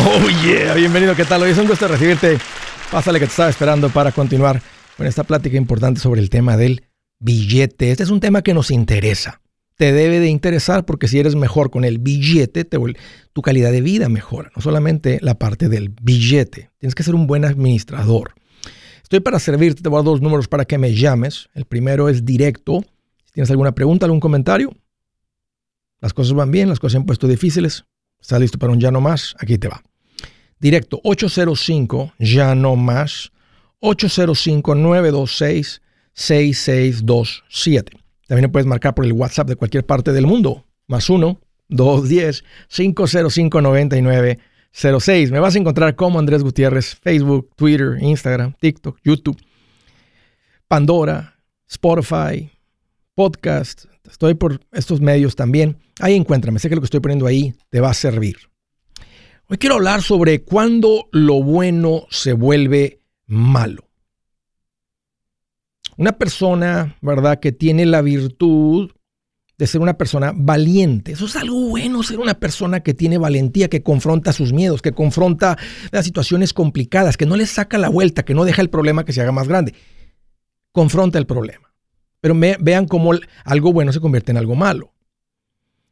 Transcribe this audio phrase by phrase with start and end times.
[0.00, 1.42] Oh yeah, bienvenido, ¿qué tal?
[1.42, 2.38] Hoy es un gusto recibirte.
[2.92, 4.62] Pásale que te estaba esperando para continuar
[4.96, 6.84] con esta plática importante sobre el tema del
[7.18, 7.90] billete.
[7.90, 9.40] Este es un tema que nos interesa.
[9.76, 12.78] Te debe de interesar porque si eres mejor con el billete, te,
[13.32, 14.52] tu calidad de vida mejora.
[14.54, 16.70] No solamente la parte del billete.
[16.78, 18.34] Tienes que ser un buen administrador.
[19.02, 21.48] Estoy para servirte, te voy a dar dos números para que me llames.
[21.54, 22.84] El primero es directo.
[23.24, 24.72] Si tienes alguna pregunta, algún comentario,
[26.00, 27.84] las cosas van bien, las cosas se han puesto difíciles,
[28.20, 29.34] ¿Estás listo para un ya no más?
[29.38, 29.82] Aquí te va.
[30.60, 33.30] Directo 805 ya no más
[33.80, 35.82] 805 926
[36.14, 37.92] 6627.
[38.26, 40.66] También puedes marcar por el WhatsApp de cualquier parte del mundo.
[40.88, 45.30] Más 1 210 505 9906.
[45.30, 49.40] Me vas a encontrar como Andrés Gutiérrez, Facebook, Twitter, Instagram, TikTok, YouTube,
[50.66, 51.36] Pandora,
[51.68, 52.50] Spotify,
[53.14, 53.84] podcast.
[54.10, 55.76] Estoy por estos medios también.
[56.00, 56.58] Ahí encuéntrame.
[56.58, 58.36] Sé que lo que estoy poniendo ahí te va a servir.
[59.50, 63.88] Hoy quiero hablar sobre cuándo lo bueno se vuelve malo.
[65.96, 68.90] Una persona, ¿verdad?, que tiene la virtud
[69.56, 71.12] de ser una persona valiente.
[71.12, 74.92] Eso es algo bueno, ser una persona que tiene valentía, que confronta sus miedos, que
[74.92, 75.56] confronta
[75.92, 79.14] las situaciones complicadas, que no le saca la vuelta, que no deja el problema que
[79.14, 79.72] se haga más grande.
[80.72, 81.72] Confronta el problema.
[82.20, 83.12] Pero vean cómo
[83.44, 84.92] algo bueno se convierte en algo malo.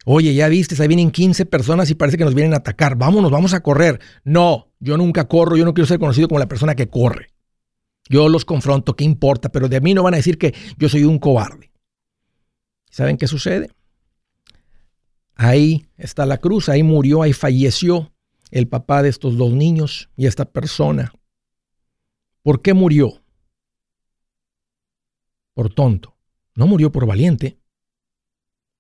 [0.09, 2.95] Oye, ya viste, ahí vienen 15 personas y parece que nos vienen a atacar.
[2.95, 3.99] Vámonos, vamos a correr.
[4.23, 7.35] No, yo nunca corro, yo no quiero ser conocido como la persona que corre.
[8.09, 9.49] Yo los confronto, ¿qué importa?
[9.51, 11.73] Pero de mí no van a decir que yo soy un cobarde.
[12.89, 13.73] ¿Saben qué sucede?
[15.35, 18.13] Ahí está la cruz, ahí murió, ahí falleció
[18.53, 21.13] el papá de estos dos niños y esta persona.
[22.45, 23.25] ¿Por qué murió?
[25.53, 26.17] Por tonto.
[26.55, 27.59] No murió por valiente.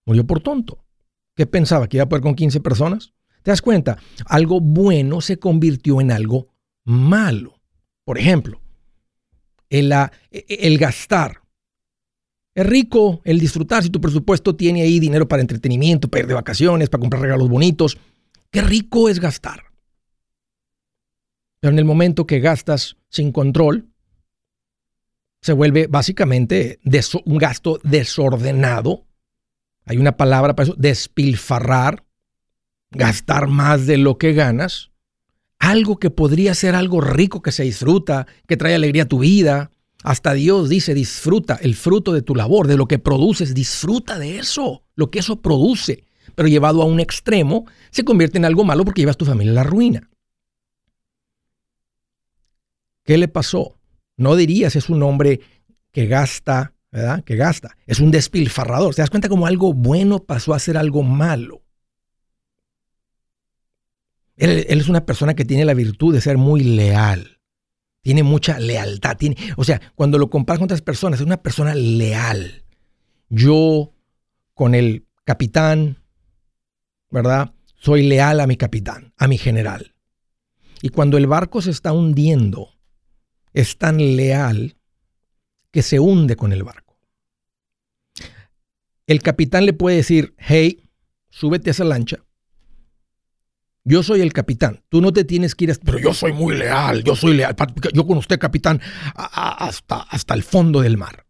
[0.04, 0.85] Murió por tonto.
[1.36, 1.86] ¿Qué pensaba?
[1.86, 3.12] ¿Que iba a poder con 15 personas?
[3.42, 3.98] ¿Te das cuenta?
[4.24, 6.48] Algo bueno se convirtió en algo
[6.84, 7.60] malo.
[8.04, 8.60] Por ejemplo,
[9.68, 9.92] el,
[10.30, 11.42] el gastar.
[12.54, 16.34] Es rico el disfrutar si tu presupuesto tiene ahí dinero para entretenimiento, para ir de
[16.34, 17.98] vacaciones, para comprar regalos bonitos.
[18.50, 19.64] Qué rico es gastar.
[21.60, 23.90] Pero en el momento que gastas sin control,
[25.42, 26.80] se vuelve básicamente
[27.24, 29.05] un gasto desordenado
[29.86, 32.04] hay una palabra para eso, despilfarrar,
[32.90, 34.90] gastar más de lo que ganas.
[35.58, 39.70] Algo que podría ser algo rico que se disfruta, que trae alegría a tu vida.
[40.02, 44.38] Hasta Dios dice, disfruta el fruto de tu labor, de lo que produces, disfruta de
[44.38, 46.04] eso, lo que eso produce.
[46.34, 49.54] Pero llevado a un extremo, se convierte en algo malo porque llevas tu familia a
[49.54, 50.10] la ruina.
[53.04, 53.78] ¿Qué le pasó?
[54.16, 55.40] No dirías es un hombre
[55.92, 57.24] que gasta ¿verdad?
[57.24, 57.76] Que gasta.
[57.86, 58.94] Es un despilfarrador.
[58.94, 61.62] ¿Te das cuenta cómo algo bueno pasó a ser algo malo?
[64.38, 67.38] Él, es una persona que tiene la virtud de ser muy leal.
[68.00, 69.18] Tiene mucha lealtad.
[69.18, 72.64] Tiene, o sea, cuando lo comparas con otras personas, es una persona leal.
[73.28, 73.92] Yo,
[74.54, 75.98] con el capitán,
[77.10, 77.52] ¿verdad?
[77.74, 79.94] Soy leal a mi capitán, a mi general.
[80.80, 82.70] Y cuando el barco se está hundiendo,
[83.52, 84.78] es tan leal
[85.70, 86.85] que se hunde con el barco
[89.06, 90.88] el capitán le puede decir, hey,
[91.30, 92.18] súbete a esa lancha.
[93.84, 94.82] Yo soy el capitán.
[94.88, 97.54] Tú no te tienes que ir, pero yo soy muy leal, yo soy leal.
[97.92, 98.80] Yo con usted, capitán,
[99.14, 101.24] hasta, hasta el fondo del mar.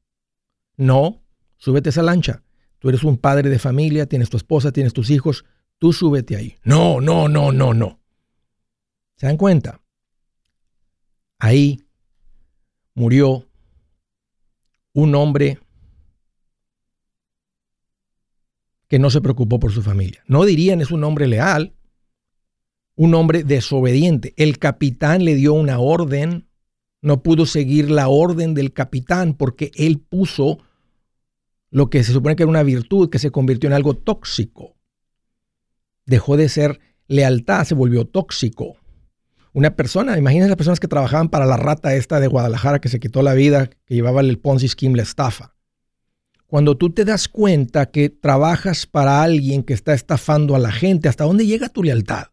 [0.79, 1.23] No,
[1.59, 2.43] súbete a esa lancha.
[2.79, 5.45] Tú eres un padre de familia, tienes tu esposa, tienes tus hijos.
[5.79, 6.57] Tú súbete ahí.
[6.65, 8.01] No, no, no, no, no.
[9.17, 9.83] ¿Se dan cuenta?
[11.39, 11.87] Ahí
[12.95, 13.47] murió
[14.95, 15.59] un hombre
[18.89, 20.23] que no se preocupó por su familia.
[20.27, 21.75] No dirían es un hombre leal,
[22.95, 24.35] un hombre desobediente.
[24.37, 26.49] El capitán le dio una orden,
[27.03, 30.59] no pudo seguir la orden del capitán porque él puso
[31.71, 34.77] lo que se supone que era una virtud que se convirtió en algo tóxico.
[36.07, 38.77] Dejó de ser lealtad, se volvió tóxico.
[39.53, 43.01] Una persona, imagínense las personas que trabajaban para la rata esta de Guadalajara que se
[43.01, 45.56] quitó la vida, que llevaba el Ponzi Scheme, la estafa.
[46.47, 51.09] Cuando tú te das cuenta que trabajas para alguien que está estafando a la gente,
[51.09, 52.29] ¿hasta dónde llega tu lealtad?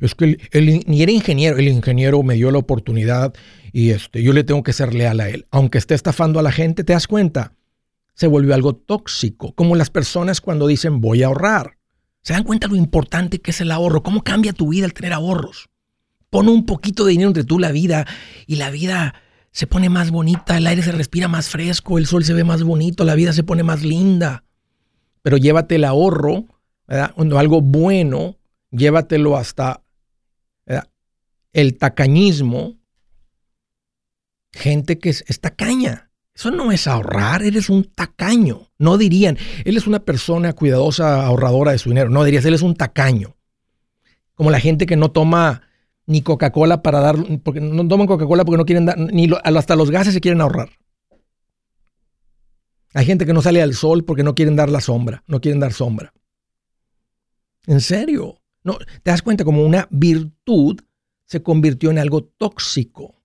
[0.00, 3.34] Es que él, ni era ingeniero, el ingeniero me dio la oportunidad
[3.72, 5.46] y este, yo le tengo que ser leal a él.
[5.50, 7.52] Aunque esté estafando a la gente, ¿te das cuenta?
[8.14, 11.76] Se volvió algo tóxico, como las personas cuando dicen voy a ahorrar.
[12.22, 14.02] ¿Se dan cuenta lo importante que es el ahorro?
[14.02, 15.68] ¿Cómo cambia tu vida el tener ahorros?
[16.30, 18.06] Pon un poquito de dinero entre tú la vida
[18.46, 19.14] y la vida
[19.54, 22.64] se pone más bonita, el aire se respira más fresco, el sol se ve más
[22.64, 24.42] bonito, la vida se pone más linda.
[25.22, 26.44] Pero llévate el ahorro,
[26.88, 27.14] ¿verdad?
[27.38, 28.36] Algo bueno,
[28.72, 29.80] llévatelo hasta
[31.52, 32.74] el tacañismo,
[34.52, 36.10] gente que es, tacaña.
[36.34, 38.72] Eso no es ahorrar, eres un tacaño.
[38.76, 42.10] No dirían, él es una persona cuidadosa, ahorradora de su dinero.
[42.10, 43.36] No dirías, él es un tacaño.
[44.34, 45.62] Como la gente que no toma
[46.06, 49.90] ni Coca-Cola para dar, porque no toman Coca-Cola porque no quieren dar, ni hasta los
[49.90, 50.70] gases se quieren ahorrar.
[52.94, 55.60] Hay gente que no sale al sol porque no quieren dar la sombra, no quieren
[55.60, 56.12] dar sombra.
[57.66, 58.40] En serio.
[58.62, 60.80] No, te das cuenta como una virtud
[61.26, 63.22] se convirtió en algo tóxico.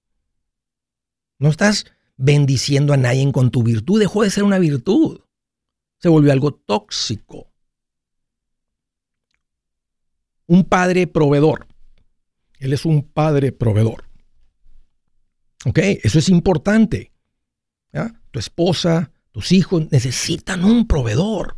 [1.37, 1.85] No estás
[2.17, 5.21] bendiciendo a nadie con tu virtud, dejó de ser una virtud.
[5.99, 7.53] Se volvió algo tóxico.
[10.47, 11.68] Un padre proveedor.
[12.59, 14.05] Él es un padre proveedor.
[15.65, 15.79] ¿Ok?
[16.03, 17.11] Eso es importante.
[18.31, 21.55] Tu esposa, tus hijos necesitan un proveedor.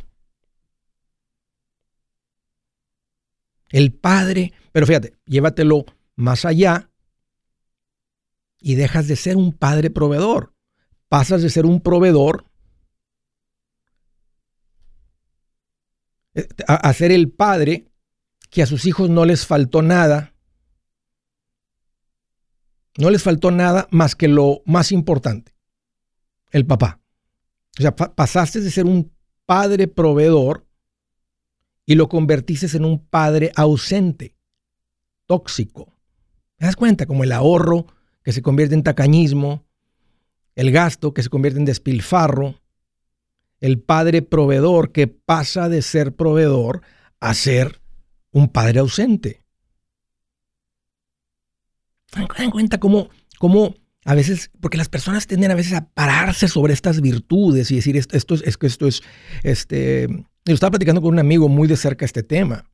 [3.68, 5.84] El padre, pero fíjate, llévatelo
[6.16, 6.90] más allá
[8.60, 10.54] y dejas de ser un padre proveedor.
[11.08, 12.46] Pasas de ser un proveedor
[16.34, 17.88] eh, a, ser el padre
[18.50, 20.31] que a sus hijos no les faltó nada.
[22.98, 25.54] No les faltó nada más que lo más importante,
[26.50, 27.00] el papá.
[27.78, 29.12] O sea, pasaste de ser un
[29.46, 30.66] padre proveedor
[31.86, 34.36] y lo convertiste en un padre ausente,
[35.26, 35.94] tóxico.
[36.56, 37.06] ¿Te das cuenta?
[37.06, 37.86] Como el ahorro
[38.22, 39.64] que se convierte en tacañismo,
[40.54, 42.60] el gasto que se convierte en despilfarro,
[43.60, 46.82] el padre proveedor que pasa de ser proveedor
[47.20, 47.80] a ser
[48.32, 49.41] un padre ausente.
[52.12, 53.74] ¿Te dan cuenta cómo, cómo
[54.04, 57.96] a veces, porque las personas tienden a veces a pararse sobre estas virtudes y decir
[57.96, 59.02] esto, esto es, que esto es,
[59.42, 60.08] este,
[60.44, 62.70] yo estaba platicando con un amigo muy de cerca este tema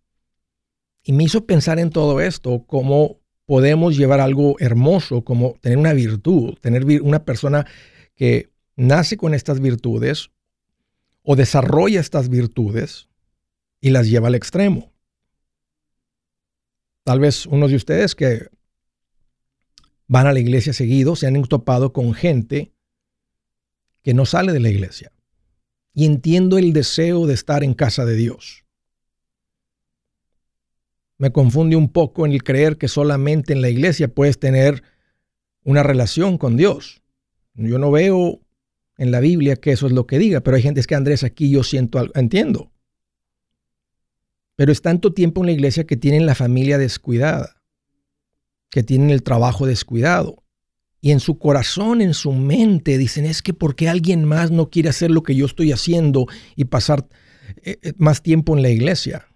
[1.03, 5.93] y me hizo pensar en todo esto, como podemos llevar algo hermoso como tener una
[5.93, 7.67] virtud, tener una persona
[8.15, 10.31] que nace con estas virtudes
[11.23, 13.09] o desarrolla estas virtudes
[13.81, 14.93] y las lleva al extremo.
[17.05, 18.49] Tal vez unos de ustedes que
[20.09, 22.73] van a la iglesia seguido se han topado con gente
[24.03, 25.13] que no sale de la iglesia.
[25.95, 28.65] Y entiendo el deseo de estar en casa de Dios
[31.19, 34.85] me confunde un poco en el creer que solamente en la iglesia puedes tener
[35.65, 37.03] una relación con Dios.
[37.55, 38.41] Yo no veo
[38.97, 41.51] en la Biblia que eso es lo que diga, pero hay gente que Andrés aquí
[41.51, 42.73] yo siento algo, entiendo.
[44.55, 47.58] Pero es tanto tiempo en la iglesia que tienen la familia descuidada,
[48.71, 50.45] que tienen el trabajo descuidado.
[51.01, 54.89] Y en su corazón, en su mente, dicen, es que porque alguien más no quiere
[54.89, 56.27] hacer lo que yo estoy haciendo
[56.57, 57.09] y pasar
[57.63, 59.29] eh, eh, más tiempo en la iglesia.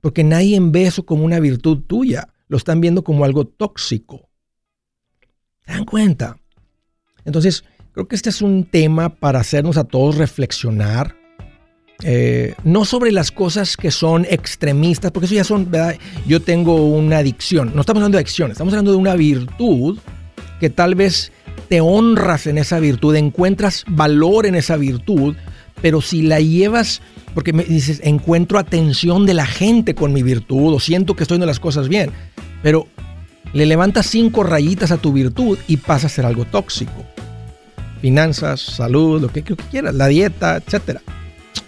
[0.00, 2.28] Porque nadie ve eso como una virtud tuya.
[2.48, 4.28] Lo están viendo como algo tóxico.
[5.64, 6.38] ¿Se dan cuenta?
[7.24, 11.16] Entonces, creo que este es un tema para hacernos a todos reflexionar.
[12.02, 15.96] Eh, no sobre las cosas que son extremistas, porque eso ya son, ¿verdad?
[16.26, 17.72] Yo tengo una adicción.
[17.74, 19.98] No estamos hablando de adicción, estamos hablando de una virtud
[20.60, 21.32] que tal vez
[21.68, 25.36] te honras en esa virtud, encuentras valor en esa virtud,
[25.80, 27.00] pero si la llevas
[27.36, 31.34] porque me dices, encuentro atención de la gente con mi virtud o siento que estoy
[31.34, 32.10] haciendo las cosas bien,
[32.62, 32.88] pero
[33.52, 37.04] le levantas cinco rayitas a tu virtud y pasa a ser algo tóxico.
[38.00, 41.00] Finanzas, salud, lo que, lo que quieras, la dieta, etc.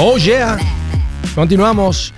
[0.00, 0.56] Oh yeah.
[1.34, 2.14] Continuamos.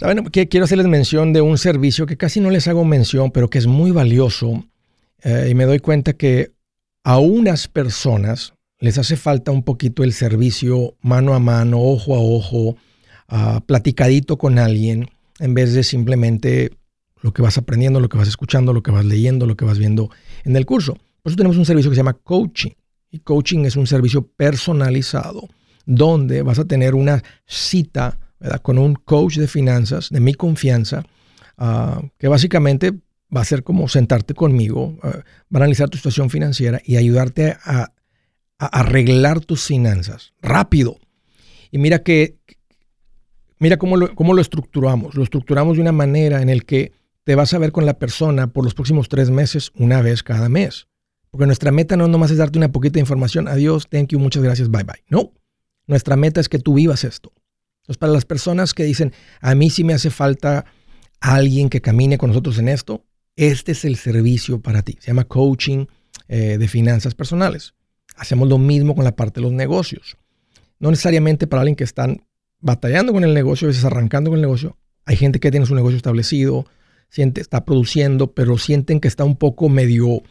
[0.00, 3.48] Saben que quiero hacerles mención de un servicio que casi no les hago mención, pero
[3.48, 4.64] que es muy valioso.
[5.22, 6.50] Eh, y me doy cuenta que
[7.04, 12.18] a unas personas les hace falta un poquito el servicio mano a mano, ojo a
[12.18, 12.76] ojo,
[13.30, 15.08] uh, platicadito con alguien,
[15.38, 16.72] en vez de simplemente
[17.20, 19.78] lo que vas aprendiendo, lo que vas escuchando, lo que vas leyendo, lo que vas
[19.78, 20.10] viendo
[20.42, 20.94] en el curso.
[20.94, 22.72] Por eso tenemos un servicio que se llama coaching.
[23.12, 25.48] Y coaching es un servicio personalizado
[25.86, 28.18] donde vas a tener una cita
[28.62, 31.04] con un coach de finanzas de mi confianza,
[31.58, 32.92] ah, que básicamente
[33.34, 35.12] va a ser como sentarte conmigo, uh, va
[35.52, 37.92] a analizar tu situación financiera y ayudarte a,
[38.58, 40.96] arreglar tus finanzas rápido.
[41.72, 42.36] Y mira que,
[43.58, 45.16] mira cómo lo, cómo lo estructuramos.
[45.16, 46.92] Lo estructuramos de una manera en el que
[47.24, 50.48] te vas a ver con la persona por los próximos tres meses, una vez cada
[50.48, 50.86] mes.
[51.32, 54.70] Porque nuestra meta no nomás es darte una poquita información, adiós, thank you, muchas gracias,
[54.70, 55.02] bye bye.
[55.08, 55.32] No,
[55.86, 57.32] nuestra meta es que tú vivas esto.
[57.82, 60.64] Entonces, para las personas que dicen, a mí sí me hace falta
[61.20, 63.04] alguien que camine con nosotros en esto,
[63.36, 64.96] este es el servicio para ti.
[65.00, 65.86] Se llama coaching
[66.28, 67.74] eh, de finanzas personales.
[68.16, 70.16] Hacemos lo mismo con la parte de los negocios.
[70.78, 72.24] No necesariamente para alguien que están
[72.60, 74.76] batallando con el negocio, a veces arrancando con el negocio.
[75.04, 76.66] Hay gente que tiene su negocio establecido,
[77.08, 80.22] siente, está produciendo, pero sienten que está un poco medio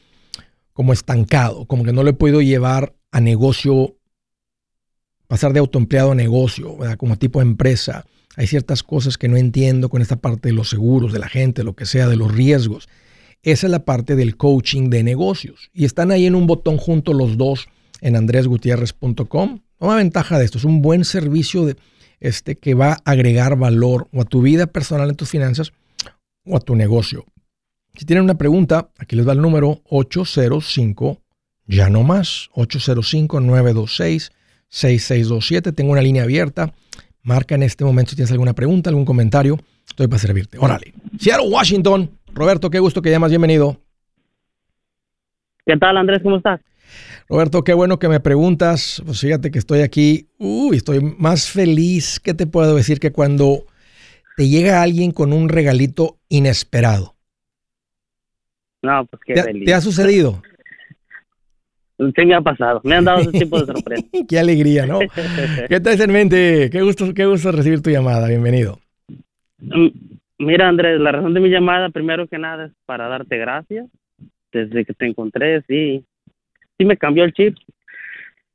[0.74, 3.98] como estancado, como que no le puedo llevar a negocio
[5.32, 8.04] pasar de autoempleado a negocio, como tipo empresa.
[8.36, 11.64] Hay ciertas cosas que no entiendo con esta parte de los seguros, de la gente,
[11.64, 12.90] lo que sea, de los riesgos.
[13.42, 15.70] Esa es la parte del coaching de negocios.
[15.74, 17.70] Y están ahí en un botón juntos los dos
[18.02, 19.62] en andresgutierrez.com.
[19.80, 20.58] Toma ventaja de esto.
[20.58, 21.78] Es un buen servicio de,
[22.20, 25.72] este, que va a agregar valor o a tu vida personal en tus finanzas
[26.46, 27.24] o a tu negocio.
[27.96, 31.22] Si tienen una pregunta, aquí les va el número 805,
[31.68, 34.34] ya no más, 805 926
[34.72, 35.74] 6627.
[35.74, 36.74] Tengo una línea abierta.
[37.24, 39.60] Marca en este momento si tienes alguna pregunta, algún comentario.
[39.88, 40.58] Estoy para servirte.
[40.58, 40.94] Órale.
[41.20, 42.10] Seattle, Washington.
[42.34, 43.30] Roberto, qué gusto que llamas.
[43.30, 43.78] Bienvenido.
[45.66, 46.22] ¿Qué tal, Andrés?
[46.24, 46.62] ¿Cómo estás?
[47.28, 49.01] Roberto, qué bueno que me preguntas.
[49.06, 50.30] Pues fíjate que estoy aquí.
[50.38, 52.20] Uy, estoy más feliz.
[52.20, 53.00] ¿Qué te puedo decir?
[53.00, 53.66] Que cuando
[54.38, 57.16] te llega alguien con un regalito inesperado.
[58.82, 59.66] No, pues qué ¿Te, feliz.
[59.66, 60.42] ¿Te ha sucedido?
[62.15, 64.05] Sí me ha pasado, me han dado ese tipo de sorpresas.
[64.27, 65.00] qué alegría, ¿no?
[65.70, 66.70] ¿Qué traes en mente?
[66.72, 68.79] Qué gusto, qué gusto recibir tu llamada, bienvenido.
[69.60, 69.88] Mm,
[70.39, 73.86] Mira, Andrés, la razón de mi llamada, primero que nada, es para darte gracias.
[74.51, 76.03] Desde que te encontré, sí,
[76.77, 77.55] sí me cambió el chip.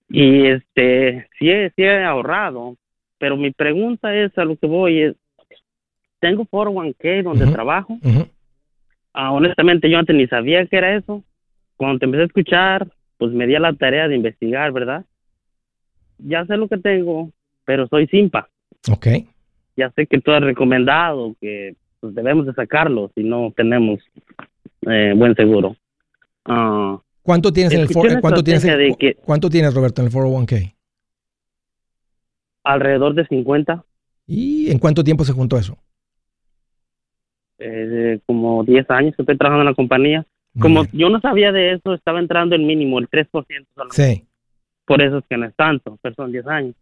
[0.09, 2.77] Y este, sí sí he ahorrado,
[3.19, 5.15] pero mi pregunta es a lo que voy es,
[6.19, 7.53] tengo 401k donde Ujú.
[7.55, 7.99] trabajo.
[8.03, 8.27] Ujú.
[9.13, 11.23] Ah, honestamente, yo antes ni sabía que era eso.
[11.77, 12.89] Cuando te empecé a escuchar,
[13.19, 15.05] pues me di a la tarea de investigar, ¿verdad?
[16.19, 17.31] Ya sé lo que tengo,
[17.65, 18.49] pero soy simpa.
[18.91, 19.07] Ok.
[19.77, 24.01] Ya sé que tú has recomendado que pues, debemos de sacarlo si no tenemos
[24.89, 25.77] eh, buen seguro.
[26.45, 29.51] Ah, ¿Cuánto tienes en el Escuché for- una cuánto tienes, estrategia en- de que- cuánto
[29.51, 30.73] tienes Roberto en el 401k?
[32.65, 33.85] alrededor de 50,
[34.27, 35.77] ¿Y en cuánto tiempo se juntó eso?
[37.59, 40.27] eh, como 10 años que estoy trabajando en la compañía.
[40.61, 43.29] Como yo no sabía de eso, estaba entrando el mínimo, el 3%
[43.75, 43.93] solamente.
[44.17, 44.25] Sí.
[44.85, 46.75] Por eso es que no es tanto, pero son 10 años.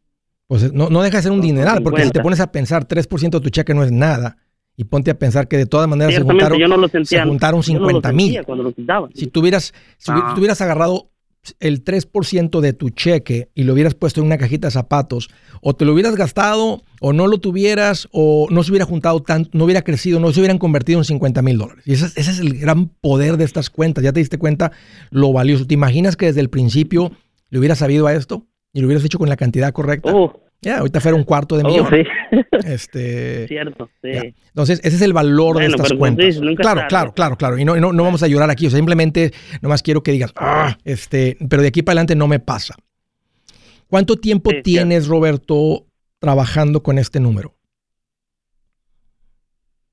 [0.47, 2.23] Pues no, no deja de ser un dineral, porque si te 50.
[2.23, 4.37] pones a pensar 3% de tu cheque no es nada,
[4.76, 7.23] y ponte a pensar que de todas maneras se juntaron, yo no lo sentía.
[7.23, 8.45] se juntaron yo no lo 50 mil.
[8.45, 9.09] cuando lo.
[9.14, 10.33] Si tuvieras, si Ah.
[10.35, 11.09] tuvieras agarrado
[11.61, 15.29] el 3% de tu cheque y lo hubieras puesto en una cajita de zapatos,
[15.61, 19.51] o te lo hubieras gastado, o no lo tuvieras, o no se hubiera juntado tanto,
[19.53, 21.85] no hubiera crecido, no se hubieran convertido en 50 mil dólares.
[21.87, 24.03] Y ese, ese, es el gran poder de estas cuentas.
[24.05, 24.73] Ya te diste cuenta
[25.11, 25.67] lo valioso.
[25.67, 27.13] ¿Te imaginas que desde el principio
[27.51, 30.13] le hubieras sabido a esto y lo hubieras hecho con la cantidad correcta?
[30.64, 31.87] Ya, ahorita fuera un cuarto de oh, millón.
[31.90, 32.04] sí.
[32.66, 34.35] Este, Cierto, sí.
[34.49, 36.40] Entonces, ese es el valor de estas cuentas.
[36.40, 36.88] nunca claro, tarde.
[36.88, 37.59] claro, claro, claro.
[37.59, 38.66] Y no, no, no vamos a llorar aquí.
[38.66, 42.26] O sea, simplemente, nomás quiero que digas, ah, este, pero de aquí para adelante no
[42.26, 42.75] me pasa.
[43.88, 45.85] ¿Cuánto tiempo Sí, tienes, Roberto,
[46.18, 47.54] trabajando con este número?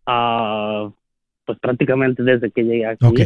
[0.05, 0.89] Ah,
[1.45, 3.05] pues prácticamente desde que llegué aquí.
[3.05, 3.19] Ok.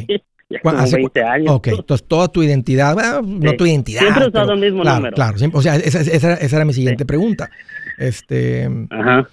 [0.49, 1.55] Ya ¿Cu- como hace cu- 20 años.
[1.55, 4.01] Ok, entonces toda tu identidad, ah, no tu identidad.
[4.01, 5.15] Siempre he usado el mismo claro, número.
[5.15, 7.49] Claro, o sea, esa, esa era, esa era mi siguiente pregunta.
[7.97, 9.27] Este, Ajá.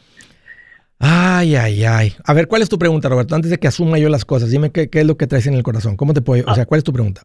[0.99, 2.13] ay, ay, ay.
[2.25, 3.35] A ver, ¿cuál es tu pregunta, Roberto?
[3.35, 5.55] Antes de que asuma yo las cosas, dime qué, qué es lo que traes en
[5.55, 5.97] el corazón.
[5.97, 7.23] ¿Cómo te puedo, o sea, cuál es tu pregunta?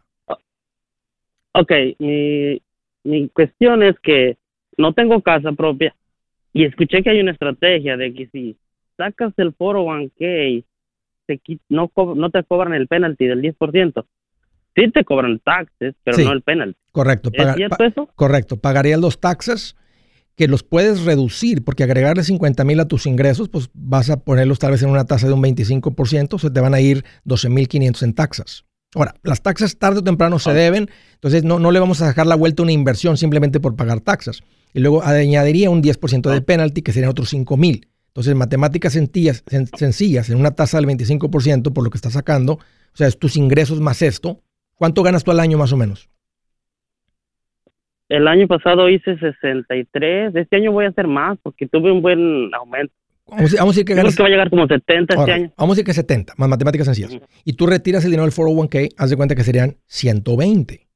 [1.54, 2.62] Ok, mi,
[3.04, 4.38] mi cuestión es que
[4.78, 5.96] no tengo casa propia
[6.54, 8.58] y escuché que hay una estrategia de que si
[8.96, 10.64] sacas el 401k,
[11.28, 14.06] te, no, no te cobran el penalty del 10%.
[14.76, 16.24] Sí te cobran taxes, pero Sí.
[16.26, 16.80] no el penalty.
[16.92, 17.30] Correcto.
[17.34, 18.10] ¿Es cierto eso?
[18.16, 18.58] correcto.
[18.58, 19.76] Pagarías los taxes
[20.36, 24.60] que los puedes reducir, porque agregarle 50 mil a tus ingresos, pues vas a ponerlos
[24.60, 28.14] tal vez en una tasa de un 25%, se te van a ir 12.500 en
[28.14, 28.64] taxas.
[28.94, 32.28] Ahora, las taxas tarde o temprano se deben, entonces no, no le vamos a sacar
[32.28, 34.42] la vuelta a una inversión simplemente por pagar taxas.
[34.74, 37.88] Y luego añadiría un 10% de penalty, que serían otros 5 mil.
[38.18, 42.54] Entonces, matemáticas sencillas, sen- sencillas, en una tasa del 25% por lo que estás sacando,
[42.54, 42.60] o
[42.96, 44.42] sea, es tus ingresos más esto,
[44.74, 46.10] ¿cuánto ganas tú al año más o menos?
[48.10, 52.52] El año pasado hice 63, este año voy a hacer más porque tuve un buen
[52.56, 52.92] aumento.
[53.28, 55.32] Vamos a decir, vamos a decir que ganas que va a llegar como 70 este
[55.32, 55.54] año.
[55.56, 57.16] Vamos a decir que 70, más matemáticas sencillas.
[57.46, 60.87] Y tú retiras el dinero del 401k, haz de cuenta que serían 120.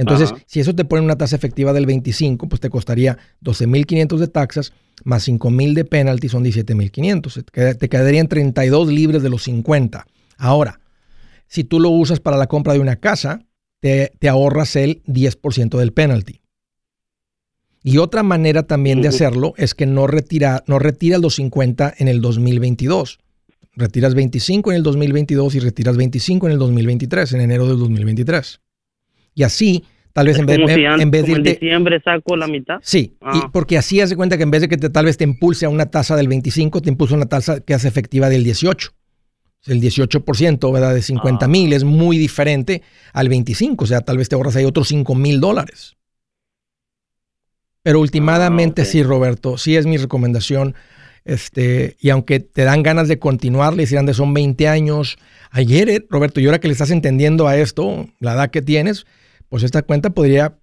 [0.00, 0.42] Entonces, Ajá.
[0.46, 4.72] si eso te pone una tasa efectiva del 25, pues te costaría 12.500 de taxas
[5.04, 7.34] más 5.000 de penalty, son 17.500.
[7.34, 10.06] Te queda- Te quedarían 32 libres de los 50.
[10.38, 10.80] Ahora,
[11.48, 13.40] si tú lo usas para la compra de una casa,
[13.80, 16.40] te, te ahorras el 10% del penalty.
[17.82, 22.08] Y otra manera también de hacerlo es que no, retira, no retiras los 50 en
[22.08, 23.18] el 2022.
[23.74, 28.60] Retiras 25 en el 2022 y retiras 25 en el 2023, en enero del 2023.
[29.34, 32.36] Y así, tal vez en vez, si en, antes, en vez de en diciembre saco
[32.36, 32.78] la mitad.
[32.82, 33.50] Sí, y Ah.
[33.52, 35.68] porque así hace cuenta que en vez de que te, tal vez te impulse a
[35.68, 38.90] una tasa del 25, te impulsa una tasa que hace efectiva del 18.
[39.66, 40.94] El 18%, ¿verdad?
[40.94, 41.48] De 50 Ah.
[41.48, 45.14] mil es muy diferente al 25, o sea, tal vez te ahorras ahí otros 5
[45.14, 45.96] mil dólares.
[47.82, 50.74] Pero últimamente Ah, sí, Roberto, sí es mi recomendación.
[51.24, 55.18] Este, y aunque te dan ganas de continuar, le dirán de son 20 años.
[55.50, 59.04] Ayer, Roberto, y ahora que le estás entendiendo a esto, la edad que tienes,
[59.50, 60.54] pues esta cuenta podría,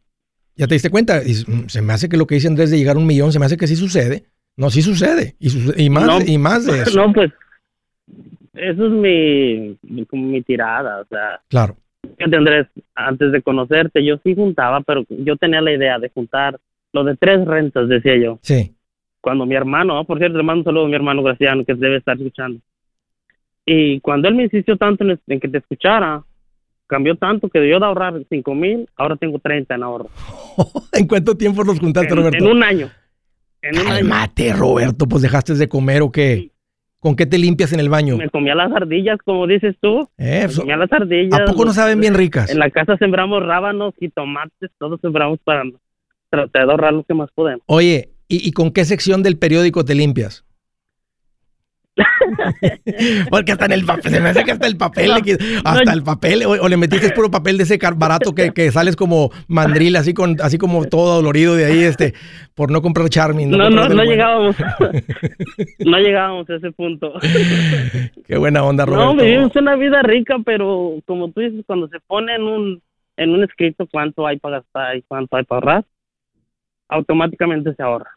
[0.56, 2.78] ya te diste cuenta, y mm, se me hace que lo que dice Andrés de
[2.80, 4.24] llegar a un millón, se me hace que sí sucede.
[4.56, 5.36] No, sí sucede.
[5.40, 6.18] Y, más, No.
[6.26, 6.98] y más de eso.
[7.06, 7.32] No, pues
[8.56, 11.78] eso es mi, mi- como mi tirada, o sea, Claro.
[12.20, 16.58] Andrés, antes de conocerte yo sí juntaba, pero yo tenía la idea de juntar
[16.94, 18.40] lo de tres rentas, decía yo.
[18.42, 18.74] Sí.
[19.22, 21.98] Cuando mi hermano, por cierto, le mando un saludo a mi hermano Graciano, que debe
[21.98, 22.60] estar escuchando.
[23.66, 26.24] Y cuando él me insistió tanto en, en que te escuchara,
[26.88, 30.10] cambió tanto que yo de ahorrar cinco mil, ahora tengo 30 en ahorro.
[30.94, 32.38] ¿En cuánto tiempo los juntaste, En, Roberto?
[32.44, 32.90] en un año.
[33.62, 33.96] En un año.
[33.96, 36.52] Cálmate, Roberto, pues dejaste de comer o qué.
[37.00, 38.18] ¿Con qué te limpias en el baño?
[38.18, 40.10] Me comía las ardillas, como dices tú.
[40.18, 41.40] Eh, Me comía las ardillas.
[41.40, 42.50] ¿A poco no saben bien ricas?
[42.50, 45.64] En la casa sembramos rábanos y tomates, todos sembramos para
[46.32, 47.62] tratar de ahorrar lo que más podemos.
[47.68, 50.44] Oye, ¿y, y con qué sección del periódico te limpias?
[53.30, 56.04] Porque hasta en el papel, se me hace que hasta el papel, le hasta el
[56.04, 59.96] papel, o, o le metiste puro papel de ese barato que, que sales como mandril,
[59.96, 62.14] así con, así como todo dolorido de ahí, este,
[62.56, 63.50] por no comprar Charmin.
[63.50, 64.04] No, no, del no bueno.
[64.04, 64.56] llegábamos.
[65.80, 67.14] no llegábamos a ese punto.
[68.28, 69.24] Qué buena onda, No, Roberto.
[69.24, 72.82] vivimos una vida rica, pero como tú dices, cuando se pone en un,
[73.18, 75.86] en un escrito cuánto hay para gastar y cuánto hay para ahorrar,
[76.90, 78.17] automáticamente se ahorra.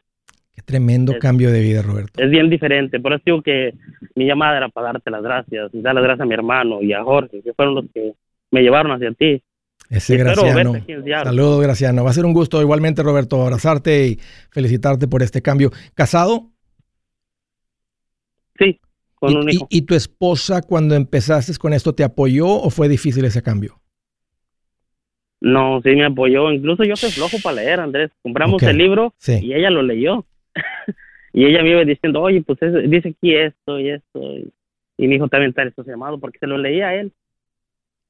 [0.60, 2.22] Qué tremendo Es- cambio de vida, Roberto.
[2.22, 3.00] Es bien diferente.
[3.00, 3.74] Por eso digo que
[4.14, 6.92] mi llamada era para darte las gracias y dar las gracias a mi hermano y
[6.92, 8.12] a Jorge, que fueron los que
[8.50, 9.42] me llevaron hacia ti.
[9.88, 10.74] Ese Graciano.
[11.24, 12.04] Saludos, Graciano.
[12.04, 14.20] Va a ser un gusto igualmente, Roberto, abrazarte y
[14.50, 15.70] felicitarte por este cambio.
[15.94, 16.50] ¿Casado?
[18.58, 18.78] Sí,
[19.16, 19.66] con ¿Y, un hijo.
[19.70, 23.80] y tu esposa cuando empezaste con esto te apoyó o fue difícil ese cambio?
[25.40, 26.52] No, sí me apoyó.
[26.52, 28.10] Incluso yo soy flojo para leer, Andrés.
[28.22, 29.40] Compramos el libro Sí.
[29.42, 30.26] y ella lo leyó.
[31.32, 34.20] Y ella me iba diciendo, oye, pues es- dice aquí esto y esto.
[34.20, 34.52] Y,
[34.98, 37.12] y mi hijo también está entusiasmado porque se lo leía a él.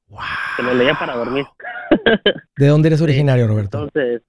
[0.08, 0.20] Wow.
[0.56, 1.44] Se lo leía para dormir.
[2.56, 3.84] ¿De dónde eres originario, Roberto?
[3.84, 4.22] Entonces,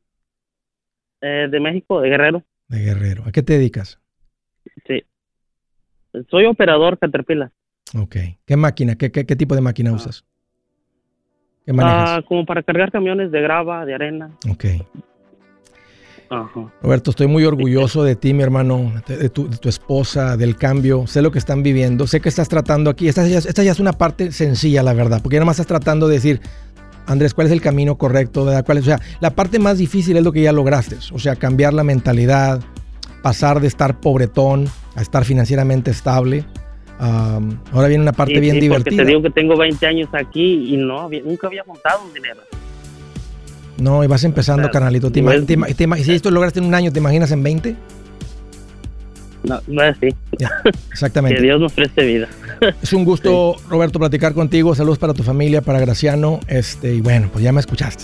[1.21, 2.43] eh, de México, de Guerrero.
[2.67, 3.23] De Guerrero.
[3.25, 3.99] ¿A qué te dedicas?
[4.85, 5.03] Sí.
[6.29, 7.51] Soy operador Caterpillar.
[7.97, 8.15] Ok.
[8.45, 8.95] ¿Qué máquina?
[8.95, 10.25] ¿Qué, qué, qué tipo de máquina usas?
[11.65, 12.09] ¿Qué manejas?
[12.09, 14.31] Ah, como para cargar camiones de grava, de arena.
[14.49, 14.65] ok.
[16.31, 16.73] Ajá.
[16.81, 21.05] Roberto, estoy muy orgulloso de ti, mi hermano, de, tu, de tu esposa, del cambio.
[21.05, 22.07] Sé lo que están viviendo.
[22.07, 23.09] Sé que estás tratando aquí.
[23.09, 25.67] Esta ya, esta ya es una parte sencilla, la verdad, porque ya nada más estás
[25.67, 26.39] tratando de decir,
[27.05, 28.45] Andrés, ¿cuál es el camino correcto?
[28.45, 28.65] ¿verdad?
[28.65, 28.83] ¿Cuál es?
[28.83, 30.95] O sea, la parte más difícil es lo que ya lograste.
[31.11, 32.61] O sea, cambiar la mentalidad,
[33.21, 36.45] pasar de estar pobretón a estar financieramente estable.
[36.99, 39.03] Am, ahora viene una parte Sí, bien sí, porque divertida.
[39.03, 42.39] te digo que tengo 20 años aquí y no nunca había juntado un dinero.
[43.81, 44.73] No, y vas empezando, Claro.
[44.73, 45.11] carnalito.
[45.11, 45.45] ¿Te ima- Bueno.
[45.45, 47.75] te ima- te ima- si esto lo lograste en un año, ¿te imaginas en 20?
[49.43, 50.15] No, no es así.
[50.37, 51.41] Ya, Que exactamente.
[51.41, 52.27] Dios nos preste vida.
[52.81, 54.75] Es un gusto, Roberto, platicar contigo.
[54.75, 56.39] Saludos para tu familia, para Graciano.
[56.47, 58.03] Este, y bueno, pues ya me escuchaste.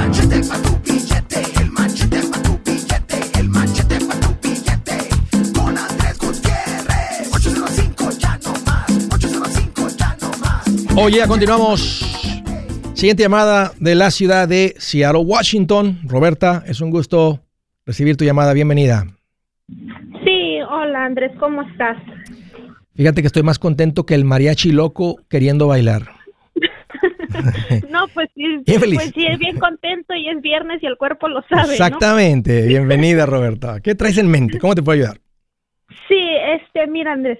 [0.11, 4.97] manchete pa' tu billete, el manchete pa' tu billete, el manchete pa' tu billete.
[5.55, 7.31] Con Andrés Gutiérrez.
[7.33, 10.97] 805 ya no más, 805 ya no más.
[10.97, 11.79] Oye, continuamos.
[12.93, 15.99] Siguiente llamada de la ciudad de Seattle, Washington.
[16.03, 17.39] Roberta, es un gusto
[17.85, 18.51] recibir tu llamada.
[18.51, 19.05] Bienvenida.
[20.25, 21.97] Sí, hola Andrés, ¿cómo estás?
[22.95, 26.20] Fíjate que estoy más contento que el mariachi loco queriendo bailar.
[27.89, 28.99] No, pues sí, feliz.
[28.99, 31.71] pues sí, es bien contento y es viernes y el cuerpo lo sabe, ¿no?
[31.73, 32.67] Exactamente.
[32.67, 33.79] Bienvenida, Roberta.
[33.81, 34.59] ¿Qué traes en mente?
[34.59, 35.17] ¿Cómo te puedo ayudar?
[36.07, 37.39] Sí, este, mira Andrés,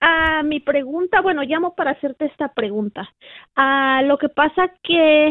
[0.00, 3.08] ah, mi pregunta, bueno, llamo para hacerte esta pregunta.
[3.56, 5.30] Ah, lo que pasa que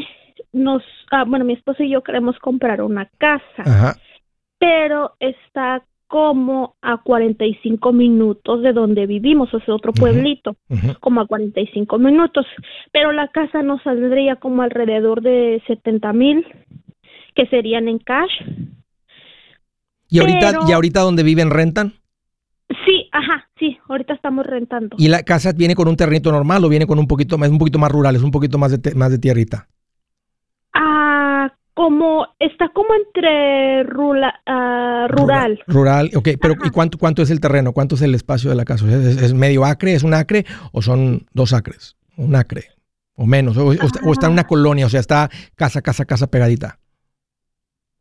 [0.53, 3.95] nos, ah, bueno, mi esposo y yo queremos comprar una casa, Ajá.
[4.57, 10.57] pero está como a 45 minutos de donde vivimos, o sea, otro pueblito.
[10.69, 10.93] ujú.
[10.99, 12.45] como a 45 minutos,
[12.91, 16.45] pero la casa nos saldría como alrededor de 70 mil,
[17.33, 18.29] que serían en cash.
[20.09, 21.93] ¿Y ahorita, Pero- ¿Y ahorita donde viven rentan?
[22.85, 24.97] Sí, ajá, sí, ahorita estamos rentando.
[24.99, 27.57] ¿Y la casa viene con un terrenito normal o viene con un poquito más, un
[27.57, 29.69] poquito más rural, es un poquito más de, más de tierrita?
[30.73, 35.59] Ah, como, está como entre rula- ah, rural.
[35.67, 36.67] Rural, ok, pero Ajá.
[36.67, 37.73] ¿y cuánto, cuánto es el terreno?
[37.73, 38.85] ¿Cuánto es el espacio de la casa?
[38.87, 39.93] ¿Es, es medio acre?
[39.93, 40.45] ¿Es un acre?
[40.71, 41.95] ¿O son dos acres?
[42.17, 42.65] Un acre
[43.15, 43.57] o menos.
[43.57, 46.77] O, o está, o está en una colonia, o sea, está casa, casa, casa pegadita.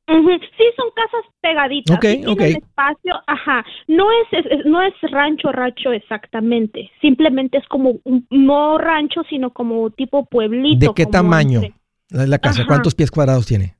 [0.08, 1.96] Sí, son casas pegaditas.
[1.96, 2.40] Ok, sí ok.
[2.40, 3.64] espacio, ajá.
[3.86, 6.90] No es, es- no es rancho, rancho exactamente.
[7.00, 10.86] Simplemente es como un, no rancho, sino como tipo pueblito.
[10.88, 11.79] ¿De qué tamaño entre-
[12.10, 12.62] la, casa?
[12.62, 12.68] Ajá.
[12.68, 13.76] ¿Cuántos pies cuadrados tiene?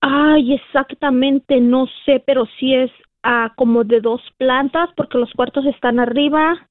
[0.00, 2.90] Ay, exactamente, no sé, pero sí es
[3.22, 6.68] ah, como de dos plantas porque los cuartos están arriba.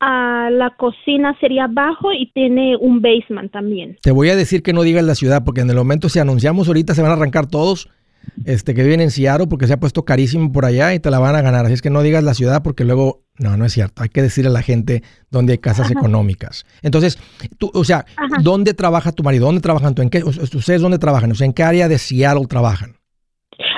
[0.00, 3.98] Ah, la cocina sería abajo y tiene un basement también.
[4.02, 6.68] Te voy a decir que no digas la ciudad, porque en el momento si anunciamos
[6.68, 7.90] ahorita se van a arrancar todos
[8.44, 11.18] este, que viven en Seattle porque se ha puesto carísimo por allá y te la
[11.18, 11.64] van a ganar.
[11.64, 14.02] Así es que no digas la ciudad porque luego, no, no es cierto.
[14.02, 16.64] Hay que decirle a la gente dónde hay casas económicas.
[16.82, 17.18] Entonces,
[17.58, 18.36] tú, o sea, Ajá.
[18.42, 19.46] ¿dónde trabaja tu marido?
[19.46, 20.02] ¿Dónde trabajan tú?
[20.02, 21.30] ¿En qué, ¿Ustedes dónde trabajan?
[21.32, 22.96] O sea, ¿en qué área de Seattle trabajan?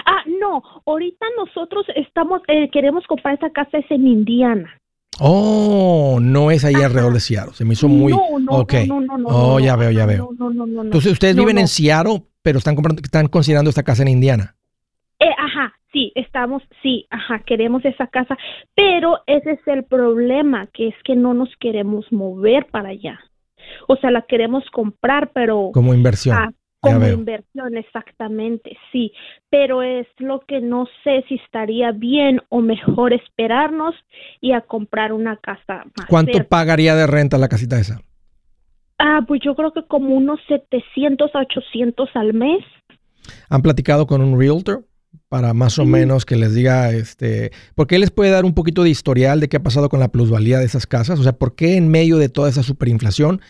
[0.06, 4.70] Ah, no, ahorita nosotros estamos, eh, queremos comprar esta casa es en Indiana.
[5.20, 7.52] Oh, no es ahí alrededor de Seattle.
[7.54, 8.12] Se me hizo muy...
[8.12, 8.74] No, no, ok.
[8.86, 10.30] no, no, no, oh, no, ya no, veo, ya no, veo.
[10.38, 10.82] No, no, no.
[10.82, 14.56] Entonces, ustedes viven en Seattle, pero están, comprando, están considerando esta casa en Indiana.
[15.18, 18.36] Eh, ajá, sí, estamos, sí, ajá, queremos esa casa,
[18.74, 23.20] pero ese es el problema, que es que no nos queremos mover para allá.
[23.88, 26.36] O sea, la queremos comprar, pero Como inversión.
[26.36, 26.50] ah,
[26.80, 29.12] como inversión, exactamente, sí.
[29.50, 33.94] Pero es lo que no sé si estaría bien o mejor esperarnos
[34.40, 36.48] y a comprar una casa más ¿Cuánto cerca.
[36.48, 38.00] pagaría de renta la casita esa?
[39.04, 42.62] Ah, pues yo creo que como unos 700 a 800 al mes.
[43.48, 44.86] ¿Han platicado con un realtor?
[45.28, 48.84] Para más o menos que les diga, este, porque él les puede dar un poquito
[48.84, 51.18] de historial de qué ha pasado con la plusvalía de esas casas.
[51.18, 53.40] O sea, ¿por qué en medio de toda esa superinflación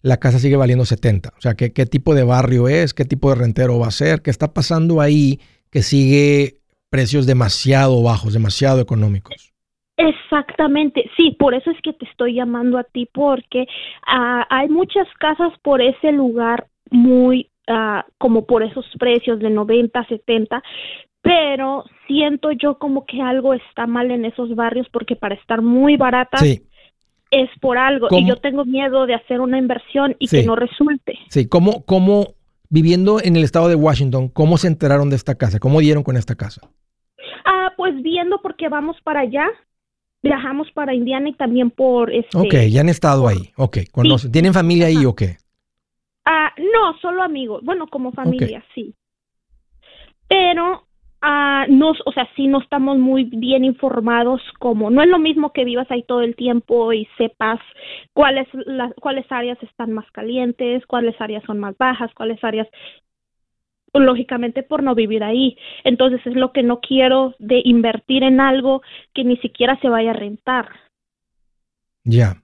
[0.00, 1.34] la casa sigue valiendo 70?
[1.36, 2.94] O sea, ¿qué, qué tipo de barrio es?
[2.94, 4.22] ¿Qué tipo de rentero va a ser?
[4.22, 9.51] ¿Qué está pasando ahí que sigue precios demasiado bajos, demasiado económicos?
[9.96, 13.66] Exactamente, sí, por eso es que te estoy llamando a ti porque
[14.06, 20.04] ah, hay muchas casas por ese lugar muy ah, como por esos precios de 90,
[20.06, 20.62] 70,
[21.20, 25.96] pero siento yo como que algo está mal en esos barrios porque para estar muy
[25.96, 26.62] baratas Sí,
[27.30, 28.20] es por algo ¿Cómo?
[28.22, 30.40] y yo tengo miedo de hacer una inversión y Sí.
[30.40, 31.18] que no resulte.
[31.28, 31.46] sí.
[31.48, 32.28] ¿Cómo, cómo,
[32.70, 35.58] viviendo en el estado de Washington, cómo se enteraron de esta casa?
[35.60, 36.62] ¿Cómo dieron con esta casa?
[37.44, 39.46] Ah, pues viendo porque vamos para allá,
[40.22, 43.50] viajamos para Indiana y también por este Ok, ya han estado ahí.
[43.56, 44.32] Ok, conocen.
[44.32, 45.36] ¿Tienen familia ahí o qué?
[46.24, 47.62] Ah, no, solo amigos.
[47.64, 48.94] Bueno, como familia, sí.
[50.28, 50.86] Pero,
[51.20, 55.52] ah, no, o sea, sí no estamos muy bien informados como, no es lo mismo
[55.52, 57.58] que vivas ahí todo el tiempo y sepas
[58.12, 62.68] cuáles, las, cuáles áreas están más calientes, cuáles áreas son más bajas, cuáles áreas,
[64.00, 65.56] lógicamente por no vivir ahí.
[65.84, 68.82] Entonces es lo que no quiero de invertir en algo
[69.14, 70.68] que ni siquiera se vaya a rentar.
[72.04, 72.42] Ya.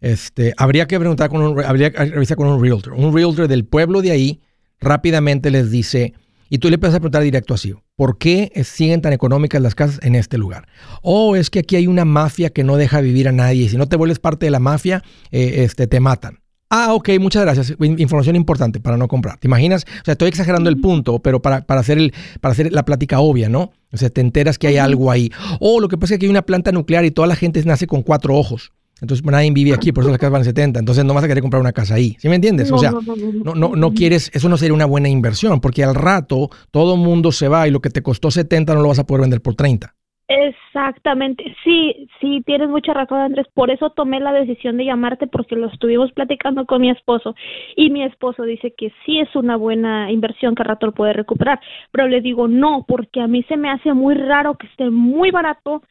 [0.00, 2.94] Este, habría que preguntar con un, habría que revisar con un realtor.
[2.94, 4.40] Un realtor del pueblo de ahí
[4.80, 6.14] rápidamente les dice,
[6.48, 10.16] y tú le puedes preguntar directo así, ¿por qué siguen tan económicas las casas en
[10.16, 10.66] este lugar?
[11.02, 13.76] O es que aquí hay una mafia que no deja vivir a nadie y si
[13.76, 16.41] no te vuelves parte de la mafia, eh, este, te matan.
[16.74, 17.74] Ah, ok, muchas gracias.
[17.80, 19.36] In- Información importante para no comprar.
[19.38, 19.84] ¿Te imaginas?
[19.84, 23.20] O sea, estoy exagerando el punto, pero para, para, hacer el, para hacer la plática
[23.20, 23.72] obvia, ¿no?
[23.92, 25.30] O sea, te enteras que hay algo ahí.
[25.60, 27.86] O lo que pasa es que hay una planta nuclear y toda la gente nace
[27.86, 28.72] con cuatro ojos.
[29.02, 30.78] Entonces nadie vive aquí, por eso las casas van 70.
[30.78, 32.16] Entonces no vas a querer comprar una casa ahí.
[32.20, 32.70] ¿Sí me entiendes?
[32.76, 35.60] o sea, no, no, no, no, no, no quieres, eso no sería una buena inversión,
[35.60, 38.88] porque al rato todo mundo se va y lo que te costó 70 no lo
[38.88, 39.94] vas a poder vender por 30.
[40.32, 43.46] Exactamente, sí, sí, tienes mucha razón, Andrés.
[43.52, 47.34] Por eso tomé la decisión de llamarte porque lo estuvimos platicando con mi esposo
[47.76, 51.12] y mi esposo dice que sí es una buena inversión que al rato lo puede
[51.12, 54.88] recuperar, pero le digo no, porque a mí se me hace muy raro que esté
[54.90, 55.82] muy barato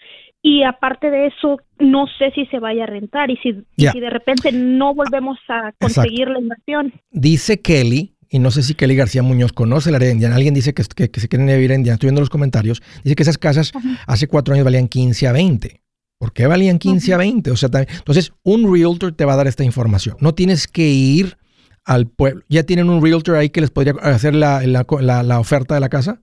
[0.42, 3.92] y aparte de eso no sé si se vaya a rentar y si, y Ya.
[3.92, 6.94] si de repente no volvemos a conseguir la inversión.
[7.12, 10.54] Dice Kelly, y no sé si Kelly García Muñoz conoce el área de Indiana, alguien
[10.54, 13.24] dice que, que, que se quieren vivir en Indiana, estoy viendo los comentarios, dice que
[13.24, 13.72] esas casas
[14.08, 15.82] hace cuatro años valían 15 a 20.
[16.18, 17.52] ¿Por qué valían 15 a 20?
[17.52, 20.16] O sea, también- entonces un realtor te va a dar esta información.
[20.22, 21.38] No tienes que ir
[21.84, 22.44] al pueblo.
[22.48, 25.82] ¿Ya tienen un realtor ahí que les podría hacer la, la- la- la oferta de
[25.82, 26.22] la casa?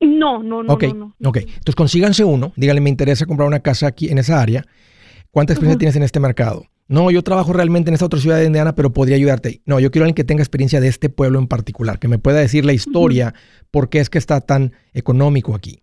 [0.00, 1.28] No, no, no, ok, no, no.
[1.30, 1.36] ok.
[1.38, 4.64] Entonces consíganse uno, díganle, me interesa comprar una casa aquí en esa área.
[5.30, 6.66] ¿Cuánta experiencia tienes en este mercado?
[6.88, 9.60] No, yo trabajo realmente en esta otra ciudad de Indiana, pero podría ayudarte.
[9.66, 12.38] No, yo quiero alguien que tenga experiencia de este pueblo en particular, que me pueda
[12.38, 13.34] decir la historia,
[13.70, 15.82] por qué es que está tan económico aquí.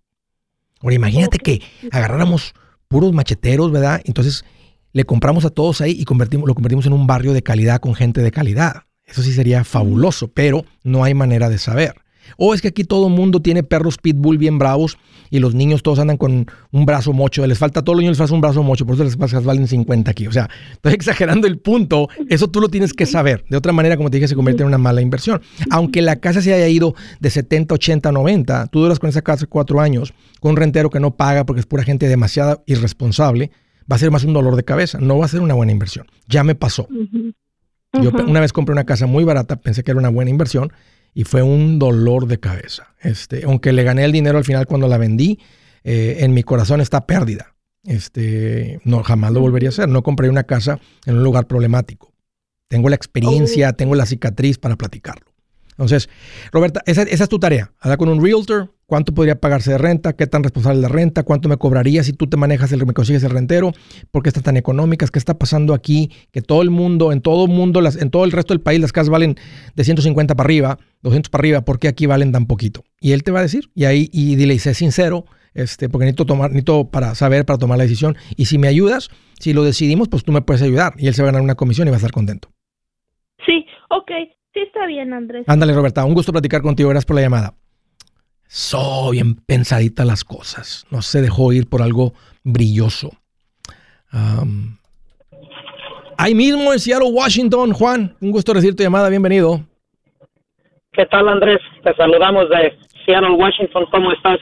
[0.82, 2.54] Ahora, imagínate que agarráramos
[2.88, 4.02] puros macheteros, ¿verdad?
[4.06, 4.46] Entonces
[4.94, 7.94] le compramos a todos ahí y convertimos, lo convertimos en un barrio de calidad con
[7.94, 8.84] gente de calidad.
[9.04, 11.96] Eso sí sería fabuloso, pero no hay manera de saber.
[12.38, 14.98] O es que aquí todo el mundo tiene perros pitbull bien bravos
[15.30, 17.46] y los niños todos andan con un brazo mocho.
[17.48, 19.44] Les falta a todos los niños les falta un brazo mocho, por eso las casas
[19.44, 20.28] valen 50 aquí.
[20.28, 22.10] O sea, estoy exagerando el punto.
[22.30, 23.46] Eso tú lo tienes que saber.
[23.50, 25.42] De otra manera, como te dije, se convierte en una mala inversión.
[25.70, 29.46] Aunque la casa se haya ido de 70, 80, 90, tú duras con esa casa
[29.48, 33.52] cuatro años, con un rentero que no paga porque es pura gente demasiado irresponsable,
[33.92, 35.00] va a ser más un dolor de cabeza.
[35.00, 36.08] No va a ser una buena inversión.
[36.28, 36.88] Ya me pasó.
[38.02, 40.72] Yo una vez compré una casa muy barata, pensé que era una buena inversión
[41.16, 42.94] y fue un dolor de cabeza.
[43.00, 45.40] Este, aunque le gané el dinero al final cuando la vendí,
[45.84, 47.56] eh, en mi corazón está pérdida.
[47.86, 49.88] Este, no, jamás lo volvería a hacer.
[49.88, 52.14] No compré una casa en un lugar problemático.
[52.68, 55.32] Tengo la experiencia, tengo la cicatriz para platicarlo.
[55.72, 56.10] Entonces,
[56.52, 57.72] Roberta, esa, esa es tu tarea.
[57.80, 61.24] Hablar con un realtor, cuánto podría pagarse de renta, qué tan responsable es la renta,
[61.24, 63.72] cuánto me cobraría si tú te manejas, el, me consigues el rentero,
[64.12, 67.46] por qué están tan económicas, qué está pasando aquí, que todo el mundo, en todo
[67.46, 69.36] el mundo, las, en todo el resto del país las casas valen
[69.76, 72.84] de 150 para arriba, 200 para arriba, ¿por qué aquí valen tan poquito?
[73.00, 76.06] Y él te va a decir, y ahí, y dile, y sé sincero, este, porque
[76.06, 79.64] necesito tomar, necesito para saber, para tomar la decisión, y si me ayudas, si lo
[79.64, 81.92] decidimos, pues tú me puedes ayudar, y él se va a ganar una comisión y
[81.92, 82.50] va a estar contento.
[83.46, 84.12] Sí, ok,
[84.54, 85.46] sí está bien, Andrés.
[85.48, 86.90] Ándale, Roberta, un gusto platicar contigo.
[86.90, 87.54] Gracias por la llamada.
[88.48, 90.86] Soy bien pensadita las cosas.
[90.92, 93.12] No se dejó ir por algo brilloso.
[94.12, 94.78] Am,
[96.18, 98.16] ahí mismo en Seattle, Washington, Juan.
[98.22, 99.10] Un gusto recibir tu llamada.
[99.10, 99.62] Bienvenido.
[100.94, 101.60] ¿Qué tal, Andrés?
[101.84, 103.86] Te saludamos de Seattle, Washington.
[103.92, 104.40] ¿Cómo estás?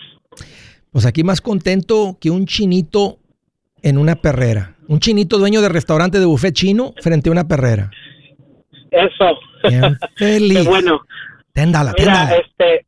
[0.91, 3.17] Pues aquí más contento que un chinito
[3.81, 4.75] en una perrera.
[4.87, 7.89] Un chinito dueño de restaurante de buffet chino frente a una perrera.
[8.91, 9.39] Eso.
[9.67, 10.61] Bien feliz.
[10.61, 11.01] Qué bueno.
[11.53, 12.35] Téndala, Mira, téndala.
[12.35, 12.85] este,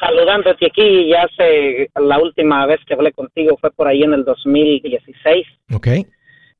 [0.00, 4.24] saludándote aquí, ya hace la última vez que hablé contigo fue por ahí en el
[4.24, 5.46] 2016.
[5.74, 5.88] Ok.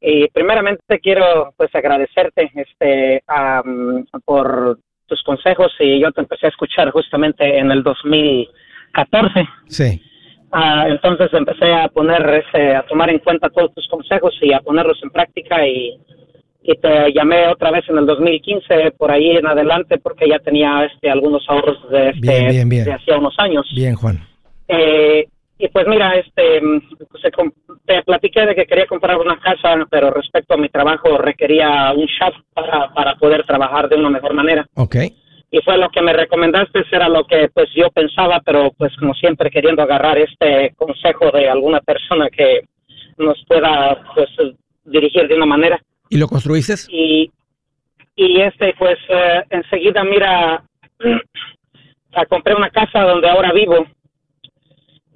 [0.00, 6.50] Y primeramente quiero pues agradecerte este am, por tus consejos y yo te empecé a
[6.50, 9.48] escuchar justamente en el 2014.
[9.68, 10.02] Sí.
[10.50, 14.60] Ah, entonces empecé a poner este, a tomar en cuenta todos tus consejos y a
[14.60, 15.98] ponerlos en práctica y,
[16.62, 20.84] y te llamé otra vez en el 2015 por ahí en adelante porque ya tenía
[20.84, 22.84] este algunos ahorros de este Bien, bien, bien.
[22.84, 23.68] de hacía unos años.
[23.74, 24.18] Bien, Juan.
[24.68, 25.26] Eh,
[25.58, 26.60] y pues mira, este,
[27.34, 27.52] com-
[27.84, 32.06] te platiqué de que quería comprar una casa, pero respecto a mi trabajo requería un
[32.06, 34.66] shop para, para poder trabajar de una mejor manera.
[34.74, 34.96] Ok.
[35.50, 39.12] Y fue lo que me recomendaste, era lo que pues yo pensaba, pero pues como
[39.14, 42.62] siempre queriendo agarrar este consejo de alguna persona que
[43.18, 44.30] nos pueda pues
[44.84, 45.80] dirigir de una manera
[46.12, 46.74] ¿Y lo construiste?
[46.90, 47.30] y,
[48.16, 50.62] y este pues eh, enseguida mira
[52.28, 53.86] compré una casa donde ahora vivo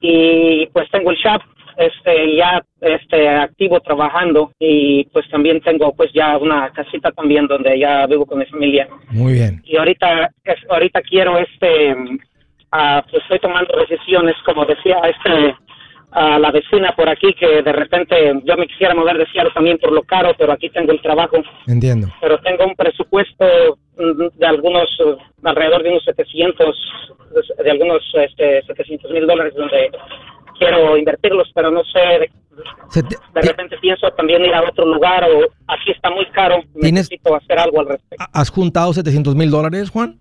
[0.00, 1.42] y pues tengo el shop
[1.76, 7.78] este ya este activo trabajando y pues también tengo pues ya una casita también donde
[7.78, 9.60] ya vivo con mi familia Muy bien.
[9.66, 11.94] y ahorita es- ahorita quiero este
[12.72, 15.54] ah, pues estoy tomando decisiones como decía este
[16.18, 19.76] a la vecina por aquí que de repente yo me quisiera mover de Seattle también
[19.76, 22.08] por lo caro pero aquí tengo el trabajo Entiendo.
[22.22, 23.44] pero tengo un presupuesto
[23.98, 26.74] mm, de algunos eh, alrededor de unos 700
[27.62, 29.90] de algunos este 700 mil dólares donde
[30.58, 32.30] quiero invertirlos pero no sé
[32.94, 37.36] de, repente pienso también ir a otro lugar o aquí está muy caro ¿Tienes- necesito
[37.36, 40.18] hacer algo al respecto ¿Has juntado 700 mil dólares, Juan?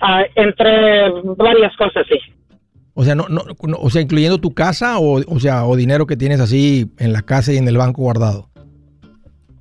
[0.00, 2.18] Ah, entre varias cosas sí
[3.00, 6.06] O sea, no, no, no- o sea, incluyendo tu casa o, o sea, o dinero
[6.06, 8.50] que tienes así en la casa y en el banco guardado.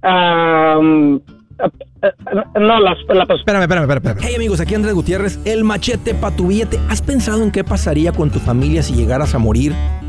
[0.03, 1.19] Eh,
[2.59, 3.97] no las la, Espérame, espérame, espérame.
[3.97, 4.17] espérame.
[4.21, 6.79] Hey amigos, aquí Andrés Gutiérrez, el machete para tu billete.
[6.89, 9.73] ¿Has pensado en qué pasaría con tu familia si llegaras a morir?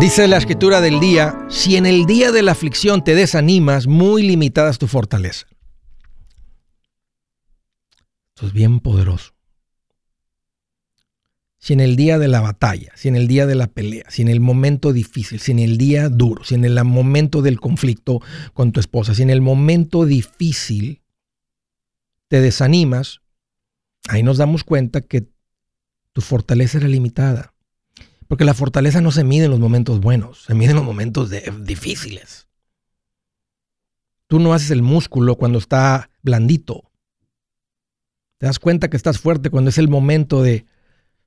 [0.00, 4.22] Dice la escritura del día, si en el día de la aflicción te desanimas, muy
[4.22, 5.46] limitada es tu fortaleza.
[8.34, 9.32] Esto es bien poderoso.
[11.58, 14.22] Si en el día de la batalla, si en el día de la pelea, si
[14.22, 18.20] en el momento difícil, si en el día duro, si en el momento del conflicto
[18.52, 21.02] con tu esposa, si en el momento difícil
[22.28, 23.22] te desanimas,
[24.08, 25.26] ahí nos damos cuenta que
[26.12, 27.54] tu fortaleza era limitada.
[28.26, 31.30] Porque la fortaleza no se mide en los momentos buenos, se mide en los momentos
[31.62, 32.48] difíciles.
[34.26, 36.90] Tú no haces el músculo cuando está blandito.
[38.44, 40.66] Te das cuenta que estás fuerte cuando es el momento de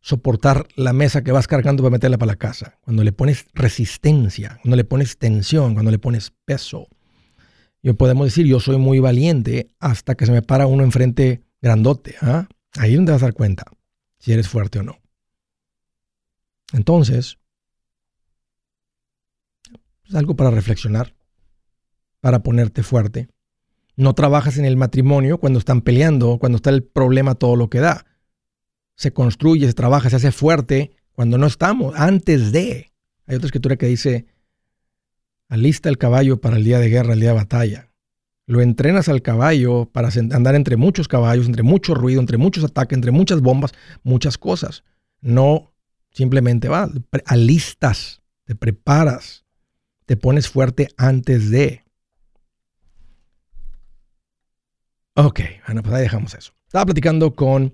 [0.01, 2.77] soportar la mesa que vas cargando para meterla para la casa.
[2.81, 6.87] Cuando le pones resistencia, cuando le pones tensión, cuando le pones peso.
[7.81, 12.13] Yo podemos decir, yo soy muy valiente hasta que se me para uno enfrente grandote.
[12.21, 12.47] ¿ah?
[12.77, 13.63] Ahí es donde vas a dar cuenta
[14.19, 14.99] si eres fuerte o no.
[16.71, 17.39] Entonces,
[20.07, 21.15] es algo para reflexionar,
[22.19, 23.27] para ponerte fuerte.
[23.97, 27.79] No trabajas en el matrimonio cuando están peleando, cuando está el problema todo lo que
[27.79, 28.05] da.
[28.95, 32.93] Se construye, se trabaja, se hace fuerte cuando no estamos, antes de.
[33.25, 34.27] Hay otra escritura que dice,
[35.49, 37.91] alista el caballo para el día de guerra, el día de batalla.
[38.45, 42.95] Lo entrenas al caballo para andar entre muchos caballos, entre mucho ruido, entre muchos ataques,
[42.95, 43.73] entre muchas bombas,
[44.03, 44.83] muchas cosas.
[45.19, 45.73] No
[46.11, 46.69] simplemente
[47.09, 49.43] pre- alistas, te preparas,
[50.05, 51.83] te pones fuerte antes de.
[55.19, 56.53] Ok, bueno, pues ahí dejamos eso.
[56.67, 57.73] Estaba platicando con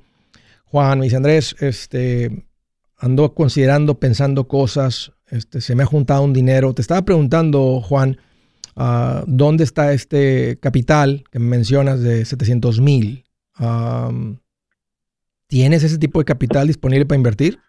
[0.63, 2.45] Juan, me dice Andrés, este,
[2.97, 6.73] ando considerando, pensando cosas, este, se me ha juntado un dinero.
[6.73, 8.15] Te estaba preguntando, Juan,
[8.77, 13.25] ah, ¿dónde está este capital que me mencionas de 700 mil?
[15.47, 17.59] ¿Tienes ese tipo de capital disponible para invertir?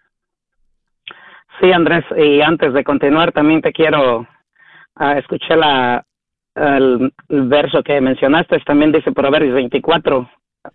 [1.61, 4.25] Sí, Andrés, y antes de continuar también te quiero
[4.95, 6.07] ah, escuché la
[6.55, 10.29] el, verso que mencionaste, también dice Proverbios 24,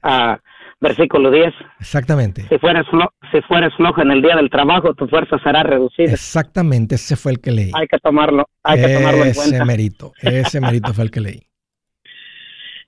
[0.04, 0.38] ah,
[0.80, 1.54] versículo 10.
[1.80, 2.44] Exactamente.
[2.44, 6.12] Si fueres, flo- si fueres flojo en el día del trabajo, tu fuerza será reducida.
[6.12, 7.72] Exactamente, ese fue el que leí.
[7.74, 9.66] Hay que tomarlo, hay que tomarlo en ese cuenta.
[9.66, 11.42] mérito, ese mérito fue el que leí.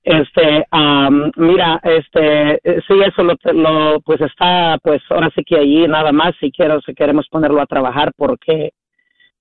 [0.04, 5.56] Este, am, mira, este, eh, sí, eso lo, lo, pues está, pues ahora sí que
[5.56, 8.72] allí nada más si quiero, si queremos ponerlo a trabajar porque,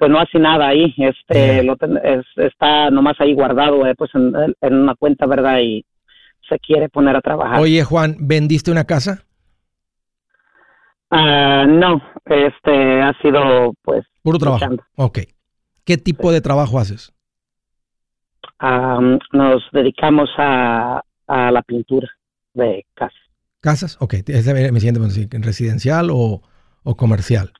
[0.02, 4.10] pues no hace nada ahí, este, lo ten- es- está nomás ahí guardado, eh, pues
[4.16, 5.60] en, en una cuenta, ¿verdad?
[5.60, 5.86] Y
[6.50, 7.60] se quiere poner a trabajar.
[7.60, 9.26] Oye, Juan, ¿vendiste una casa?
[11.12, 14.64] Ah, no, este, ha sido, pues, Puro trabajo.
[14.66, 14.84] luchando.
[14.96, 15.20] Ok.
[15.86, 17.14] ¿Qué tipo de trabajo haces?
[18.58, 22.10] Am, nos dedicamos a, a la pintura
[22.56, 23.14] de casa.
[23.60, 23.98] ¿Casas?
[24.00, 26.42] Ok, era mi siguiente sí, ¿Residencial o,
[26.82, 27.54] o comercial?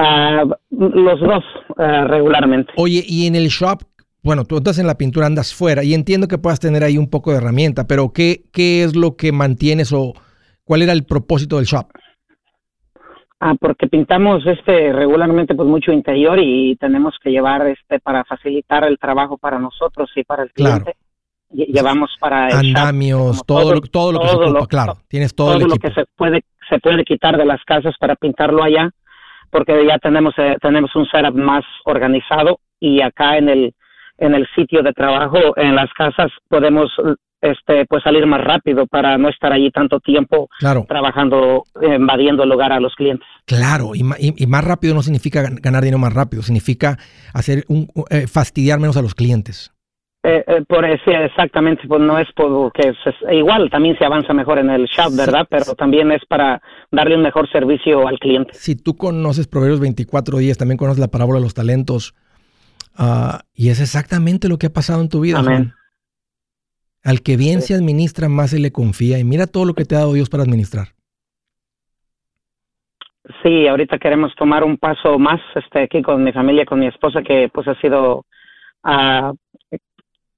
[0.00, 1.42] Ah, los dos,
[1.76, 2.72] ah, regularmente.
[2.76, 3.82] Oye, y en el shop,
[4.22, 7.10] bueno, tú estás en la pintura, andas fuera, y entiendo que puedas tener ahí un
[7.10, 10.12] poco de herramienta, pero ¿qué, qué es lo que mantienes o
[10.62, 11.88] cuál era el propósito del shop?
[13.40, 18.84] Ah, porque pintamos este regularmente pues mucho interior y tenemos que llevar este para facilitar
[18.84, 20.94] el trabajo para nosotros y para el cliente.
[21.52, 24.66] Lle- Llevamos para el Andamios, como todo, lo, todo lo que se todo ocupa, lo-
[24.66, 24.96] claro.
[25.08, 28.16] Tienes todo, todo, el lo que se puede se puede quitar de las casas para
[28.16, 28.90] pintarlo allá,
[29.50, 33.74] porque ya tenemos eh, tenemos un setup más organizado y acá en el
[34.18, 36.90] en el sitio de trabajo en las casas podemos
[37.40, 42.48] este pues salir más rápido para no estar allí tanto tiempo Claro, trabajando invadiendo el
[42.48, 43.28] lugar a los clientes.
[43.46, 43.92] claro.
[43.94, 46.96] Y, y- más rápido no significa gan- ganar dinero más rápido, significa
[47.32, 49.70] hacer un, eh, fastidiar menos a los clientes.
[50.24, 52.92] Eh, eh, por eso exactamente, pues no es porque
[53.30, 55.16] igual también se avanza mejor en el shop, Sí.
[55.16, 55.46] ¿verdad?
[55.48, 56.60] Pero también es para
[56.90, 58.52] darle un mejor servicio al cliente.
[58.54, 62.14] Si tú conoces Proverbios 24 días, también conoces la parábola de los talentos.
[63.00, 65.38] ah, y es exactamente lo que ha pasado en tu vida.
[65.38, 65.56] Amén.
[65.70, 65.74] Juan.
[67.04, 67.68] Al que bien Sí.
[67.68, 69.20] se administra, más se le confía.
[69.20, 70.88] Y mira todo lo que te ha dado Dios para administrar.
[73.42, 77.22] Sí, ahorita queremos tomar un paso más, este, aquí con mi familia, con mi esposa,
[77.22, 78.24] que pues ha sido,
[78.82, 79.32] ah,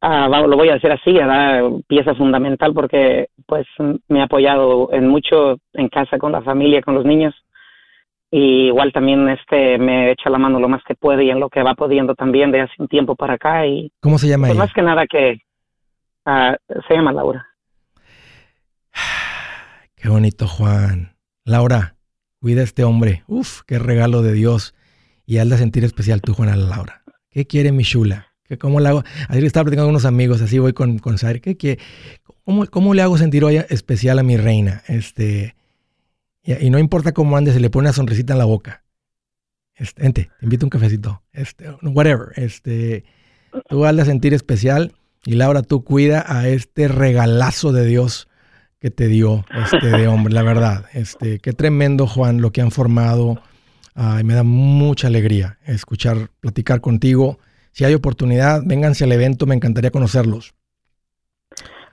[0.00, 1.62] ah, lo voy a decir así, ¿verdad?
[1.86, 3.66] pieza fundamental porque pues
[4.08, 7.34] me ha apoyado en mucho en casa con la familia, con los niños.
[8.32, 11.48] Y igual también este me echa la mano lo más que puede y en lo
[11.48, 14.52] que va pudiendo también de hace un tiempo para acá y ¿Cómo se llama pues
[14.52, 14.64] ella?
[14.64, 15.40] más que nada que
[16.24, 17.48] ah, se llama Laura.
[19.96, 21.16] Qué bonito, Juan.
[21.44, 21.96] Laura,
[22.40, 23.24] cuida a este hombre.
[23.26, 24.74] Uf, qué regalo de Dios.
[25.26, 27.02] Y hazla sentir especial tú, Juana Laura.
[27.30, 28.29] ¿Qué quiere mi chula?
[28.50, 29.04] ¿Qué, ¿Cómo le hago?
[29.28, 31.40] Ayer estaba platicando con unos amigos, así voy con, con Sair.
[31.40, 31.80] ¿Qué quiere?
[32.44, 34.82] ¿Cómo, ¿Cómo le hago sentir hoy especial a mi reina?
[34.88, 35.54] Este,
[36.42, 38.82] y, no importa cómo ande, se le pone una sonrisita en la boca.
[39.76, 41.22] Este, vente, te invito un cafecito.
[41.32, 42.32] Este, whatever.
[42.34, 43.04] Este,
[43.68, 44.94] tú hazla sentir especial.
[45.24, 48.26] Y Laura, tú cuida a este regalazo de Dios
[48.80, 50.86] que te dio este de hombre, la verdad.
[50.92, 53.40] Este, qué tremendo, Juan, lo que han formado.
[53.94, 57.38] Me da mucha alegría escuchar, platicar contigo.
[57.72, 60.54] Si hay oportunidad, vénganse al evento, me encantaría conocerlos.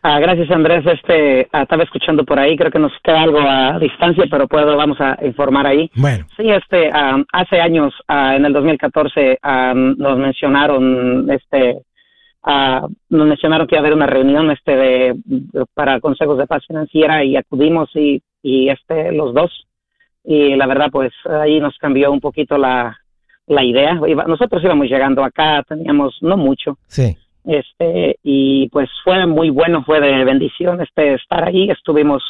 [0.03, 3.77] Ah, gracias Andrés, este ah, estaba escuchando por ahí, creo que nos queda algo a
[3.79, 5.89] distancia, pero puedo vamos a informar ahí.
[5.95, 11.79] Bueno, Sí, este, am, hace años, ah, en el 2014, am, nos mencionaron, este,
[12.43, 15.15] ah, nos mencionaron que iba a haber una reunión, este, de,
[15.73, 19.51] para consejos de paz financiera y acudimos y, y este, los dos.
[20.23, 21.11] Y la verdad, pues,
[21.41, 22.97] ahí nos cambió un poquito la,
[23.47, 23.93] la idea.
[23.95, 29.99] Nosotros íbamos llegando acá, teníamos no mucho, sí, este, y pues fue muy bueno, fue
[30.01, 31.69] de bendición, este, estar ahí.
[31.69, 32.21] Estuvimos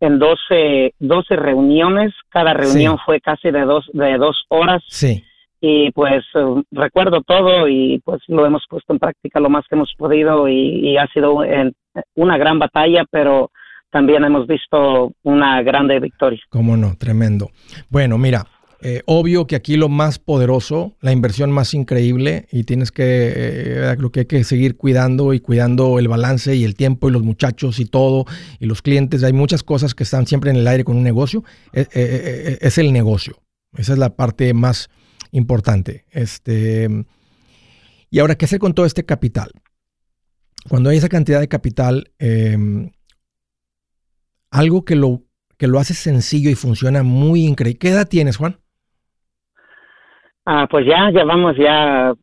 [0.00, 3.02] en 12, 12 reuniones, cada reunión Sí.
[3.06, 5.24] fue casi de dos, de dos horas sí.
[5.60, 9.74] y pues eh, recuerdo todo y pues lo hemos puesto en práctica lo más que
[9.74, 11.74] hemos podido y, y ha sido en-
[12.14, 13.50] una gran batalla, pero
[13.90, 16.38] también hemos visto una grande victoria.
[16.50, 17.48] Cómo no, tremendo.
[17.88, 18.44] Bueno, mira,
[18.80, 23.96] eh, obvio que aquí lo más poderoso, la inversión más increíble, y tienes que, eh,
[23.98, 27.22] lo que hay que seguir cuidando y cuidando el balance y el tiempo y los
[27.22, 28.24] muchachos y todo,
[28.60, 29.22] y los clientes.
[29.24, 31.44] Hay muchas cosas que están siempre en el aire con un negocio.
[31.72, 33.42] eh, eh, eh, es el negocio.
[33.76, 34.88] Esa es la parte más
[35.32, 36.04] importante.
[36.10, 36.88] Este,
[38.10, 39.50] y ahora, ¿qué hacer con todo este capital?
[40.68, 42.56] Cuando hay esa cantidad de capital, eh,
[44.50, 45.24] algo que lo,
[45.56, 47.78] que lo hace sencillo y funciona muy increíble.
[47.78, 48.60] ¿Qué edad tienes, Juan?
[50.50, 52.14] Ah, pues ya, ya vamos ya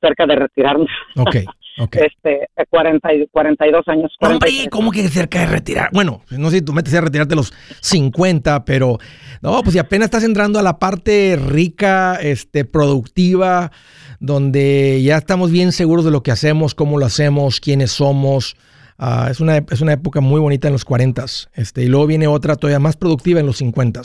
[0.00, 0.88] cerca de retirarnos.
[1.14, 1.36] Ok,
[1.78, 1.96] ok.
[1.96, 4.10] Este, 40, y- 42 años.
[4.18, 4.68] Hombre, 43.
[4.70, 5.90] ¿cómo que cerca de retirar?
[5.92, 7.52] Bueno, no sé si tú metes a retirarte a los
[7.82, 8.96] 50, pero
[9.42, 13.70] no, pues si apenas estás entrando a la parte rica, este, productiva,
[14.20, 18.56] donde ya estamos bien seguros de lo que hacemos, cómo lo hacemos, quiénes somos.
[18.96, 22.26] Ah, es, una, es una época muy bonita en los 40 este, y luego viene
[22.26, 24.00] otra todavía más productiva en los 50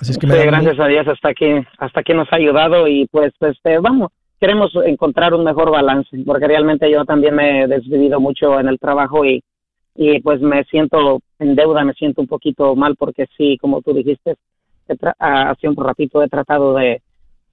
[0.00, 1.46] Así es que Sí, mu- gracias a Dios hasta aquí,
[1.78, 4.10] hasta aquí nos ha ayudado y pues este vamos,
[4.40, 8.78] queremos encontrar un mejor balance, porque realmente yo también me he desvivido mucho en el
[8.78, 9.42] trabajo y,
[9.94, 13.92] y pues me siento en deuda, me siento un poquito mal porque sí, como tú
[13.94, 14.36] dijiste,
[15.18, 17.02] hace un ratito he tratado de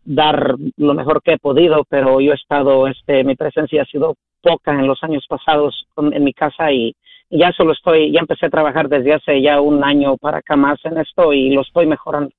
[0.06, 4.16] dar lo mejor que he podido, pero yo he estado, este, mi presencia ha sido
[4.42, 6.94] poca en los años pasados con- en mi casa y
[7.30, 10.80] ya solo estoy, ya empecé a trabajar desde hace ya un año para acá más
[10.84, 12.30] en esto y lo estoy mejorando.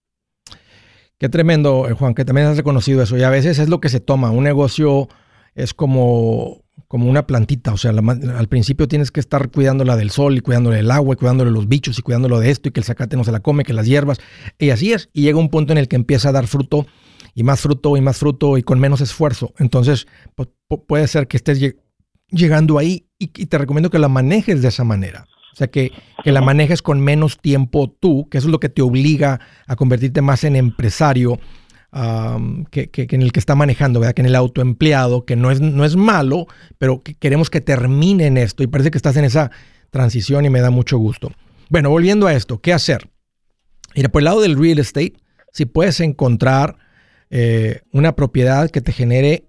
[1.19, 3.17] Qué tremendo, eh, Juan, que también has reconocido eso.
[3.17, 4.31] Y a veces es lo que se toma.
[4.31, 5.09] Un negocio
[5.55, 7.73] es como, como una plantita.
[7.73, 11.17] O sea, al principio tienes que estar cuidándola del sol y cuidándole del agua y
[11.17, 13.65] cuidándole los bichos y cuidándolo de esto y que el zacate no se la come,
[13.65, 14.19] que las hierbas.
[14.59, 15.09] Y así es.
[15.13, 16.87] Y llega un punto en el que empieza a dar fruto
[17.35, 19.55] y más fruto y más fruto y con menos esfuerzo.
[19.59, 20.07] Entonces,
[20.37, 21.61] pu- pu- puede ser que estés
[22.31, 25.27] llegando ahí y, te recomiendo que la manejes de esa manera.
[25.53, 25.93] O sea, que,
[26.25, 29.77] que la manejes con menos tiempo tú, que eso es lo que te obliga a
[29.77, 31.39] convertirte más en empresario
[32.71, 34.15] que en el que está manejando, ¿verdad?
[34.15, 36.47] Que en el autoempleado, que no es, no es malo,
[36.77, 38.65] pero que queremos que termine en esto.
[38.65, 39.53] Y parece que estás en esa
[39.91, 41.31] transición y me da mucho gusto.
[41.69, 43.09] Bueno, volviendo a esto, ¿qué hacer?
[43.95, 45.15] Mira, por el lado del real estate,
[45.53, 46.77] si puedes encontrar
[47.31, 49.45] eh, una propiedad que te genere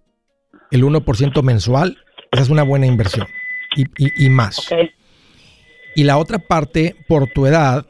[0.69, 1.97] el 1% mensual,
[2.36, 3.28] esa es una buena inversión.
[3.76, 4.58] Y, y- y más.
[5.96, 7.86] Y la otra parte, por tu edad,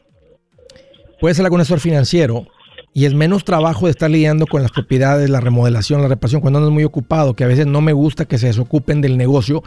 [1.19, 2.47] puedes ser algún asesor financiero
[2.93, 6.59] y es menos trabajo de estar lidiando con las propiedades, la remodelación, la reparación, cuando
[6.59, 9.63] andas muy ocupado, que a veces no me gusta que se desocupen del negocio,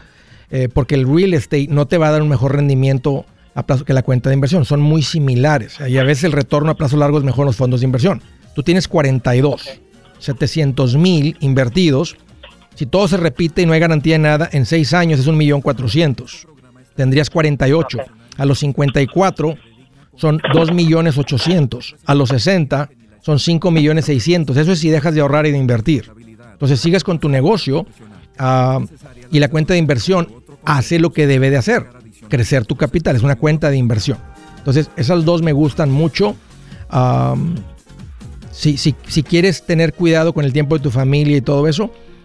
[0.50, 3.84] eh, porque el real estate no te va a dar un mejor rendimiento a plazo
[3.84, 4.64] que la cuenta de inversión.
[4.64, 5.76] Son muy similares.
[5.86, 8.22] Y a veces el retorno a plazo largo es mejor en los fondos de inversión.
[8.54, 9.68] Tú tienes 42,
[10.20, 12.16] 700 mil invertidos.
[12.78, 15.36] Si todo se repite y no hay garantía de nada, en seis años es un
[15.36, 16.46] millón cuatrocientos.
[16.94, 17.98] Tendrías 48.
[18.36, 19.56] A los 54
[20.14, 21.96] son 2 millones 800.
[22.06, 22.88] A los 60
[23.20, 24.56] son 5 millones 600.
[24.56, 26.12] Eso es si dejas de ahorrar y de invertir.
[26.52, 27.84] Entonces sigues con tu negocio
[28.38, 28.78] ah,
[29.32, 30.28] y la cuenta de inversión
[30.64, 31.84] hace lo que debe de hacer.
[32.28, 33.16] Crecer tu capital.
[33.16, 34.18] Es una cuenta de inversión.
[34.56, 36.36] Entonces esas dos me gustan mucho.
[38.52, 41.90] Si, si quieres tener cuidado con el tiempo de tu familia y todo eso,